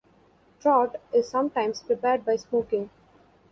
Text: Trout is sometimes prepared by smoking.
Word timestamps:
Trout 0.59 0.95
is 1.13 1.29
sometimes 1.29 1.83
prepared 1.83 2.25
by 2.25 2.35
smoking. 2.35 2.89